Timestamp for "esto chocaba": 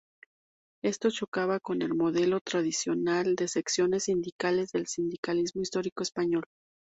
0.83-1.59